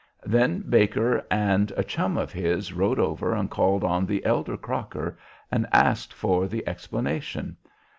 Then 0.25 0.61
Baker 0.67 1.23
and 1.29 1.69
a 1.77 1.83
chum 1.83 2.17
of 2.17 2.31
his 2.31 2.73
rode 2.73 2.97
over 2.97 3.35
and 3.35 3.51
called 3.51 3.83
on 3.83 4.07
the 4.07 4.25
elder 4.25 4.57
Crocker, 4.57 5.19
and 5.51 5.67
asked 5.71 6.11
for 6.11 6.47
the 6.47 6.67
explanation. 6.67 7.55